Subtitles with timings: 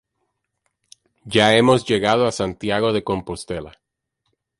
[1.25, 3.79] Ya hemos llegado a Santiago de Compostela.